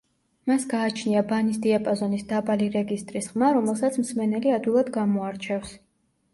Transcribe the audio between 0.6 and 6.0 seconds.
გააჩნია ბანის დიაპაზონის დაბალი რეგისტრის ხმა, რომელსაც მსმენელი ადვილად გამოარჩევს.